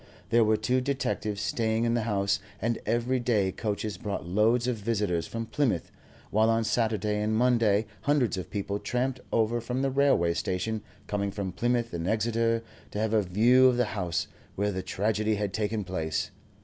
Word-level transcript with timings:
There 0.31 0.43
were 0.43 0.57
two 0.57 0.81
detectives 0.81 1.41
staying 1.41 1.83
in 1.83 1.93
the 1.93 2.01
house, 2.09 2.39
and 2.59 2.79
every 2.87 3.19
day 3.19 3.51
coaches 3.51 3.99
brought 3.99 4.25
loads 4.25 4.65
of 4.67 4.77
visitors 4.77 5.27
from 5.27 5.45
Plymouth; 5.45 5.91
while 6.31 6.49
on 6.49 6.63
Saturday 6.63 7.21
and 7.21 7.35
Monday 7.37 7.85
hundreds 8.01 8.35
of 8.35 8.49
people 8.49 8.79
tramped 8.79 9.19
over 9.31 9.61
from 9.61 9.83
the 9.83 9.91
railway 9.91 10.33
station, 10.33 10.81
coming 11.05 11.29
from 11.29 11.51
Plymouth 11.51 11.93
and 11.93 12.07
Exeter 12.07 12.63
to 12.89 12.97
have 12.97 13.13
a 13.13 13.21
view 13.21 13.67
of 13.67 13.77
the 13.77 13.85
house 13.93 14.25
where 14.55 14.71
the 14.71 14.81
tragedy 14.81 15.35
had 15.35 15.53
taken 15.53 15.83
place. 15.83 16.31